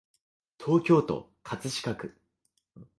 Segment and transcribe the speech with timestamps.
[0.57, 2.17] 東京都葛飾区